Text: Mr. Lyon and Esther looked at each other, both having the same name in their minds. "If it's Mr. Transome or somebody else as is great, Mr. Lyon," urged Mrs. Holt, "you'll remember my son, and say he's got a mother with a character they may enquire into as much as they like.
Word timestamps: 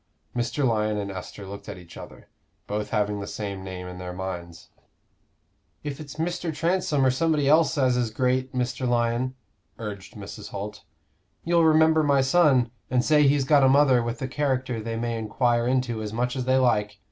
Mr. 0.35 0.65
Lyon 0.67 0.97
and 0.97 1.11
Esther 1.11 1.45
looked 1.45 1.69
at 1.69 1.77
each 1.77 1.95
other, 1.95 2.27
both 2.65 2.89
having 2.89 3.19
the 3.19 3.27
same 3.27 3.63
name 3.63 3.85
in 3.85 3.99
their 3.99 4.13
minds. 4.13 4.69
"If 5.83 5.99
it's 5.99 6.15
Mr. 6.15 6.51
Transome 6.51 7.05
or 7.05 7.11
somebody 7.11 7.47
else 7.47 7.77
as 7.77 7.97
is 7.97 8.09
great, 8.09 8.51
Mr. 8.51 8.87
Lyon," 8.89 9.35
urged 9.77 10.15
Mrs. 10.15 10.49
Holt, 10.49 10.81
"you'll 11.43 11.65
remember 11.65 12.01
my 12.01 12.21
son, 12.21 12.71
and 12.89 13.05
say 13.05 13.27
he's 13.27 13.45
got 13.45 13.61
a 13.61 13.69
mother 13.69 14.01
with 14.01 14.19
a 14.23 14.27
character 14.27 14.81
they 14.81 14.95
may 14.97 15.19
enquire 15.19 15.67
into 15.67 16.01
as 16.01 16.11
much 16.11 16.35
as 16.35 16.45
they 16.45 16.57
like. 16.57 16.97